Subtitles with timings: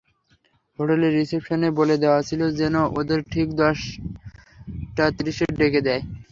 [0.79, 6.01] হোটেলের রিসেপশনে বলে দেওয়া ছিল যেন ওদের ঠিক দশটা তিরিশে ডেকে দেয়।